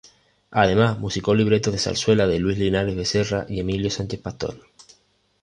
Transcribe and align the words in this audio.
Además 0.49 0.97
musicó 0.97 1.35
libretos 1.35 1.71
de 1.71 1.77
zarzuela 1.77 2.25
de 2.25 2.39
Luis 2.39 2.57
Linares 2.57 2.95
Becerra 2.95 3.45
y 3.47 3.59
Emilio 3.59 3.91
Sánchez 3.91 4.19
Pastor. 4.19 4.57